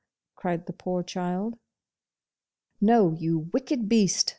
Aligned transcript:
cried 0.35 0.65
the 0.65 0.73
poor 0.73 1.03
child. 1.03 1.59
'No, 2.81 3.11
you 3.13 3.49
wicked 3.53 3.87
beast! 3.87 4.29